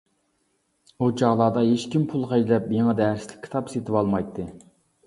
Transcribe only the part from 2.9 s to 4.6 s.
دەرسلىك كىتاب سېتىۋالمايتتى.